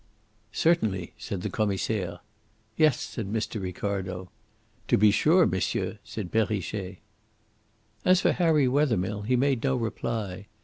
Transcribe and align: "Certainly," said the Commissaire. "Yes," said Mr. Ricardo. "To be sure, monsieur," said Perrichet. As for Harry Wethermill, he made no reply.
"Certainly," 0.51 1.13
said 1.19 1.41
the 1.41 1.49
Commissaire. 1.51 2.21
"Yes," 2.75 2.99
said 2.99 3.31
Mr. 3.31 3.61
Ricardo. 3.61 4.31
"To 4.87 4.97
be 4.97 5.11
sure, 5.11 5.45
monsieur," 5.45 5.99
said 6.03 6.31
Perrichet. 6.31 6.97
As 8.03 8.19
for 8.19 8.31
Harry 8.31 8.67
Wethermill, 8.67 9.21
he 9.21 9.35
made 9.35 9.63
no 9.63 9.75
reply. 9.75 10.47